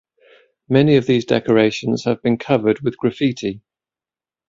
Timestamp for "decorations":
1.25-2.05